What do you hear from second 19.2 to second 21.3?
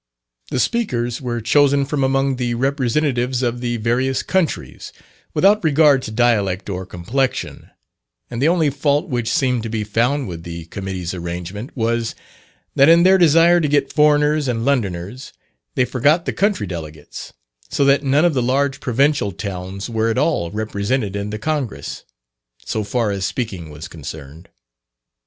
towns were at all represented in